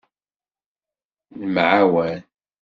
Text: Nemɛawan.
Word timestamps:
Nemɛawan. 1.39 2.17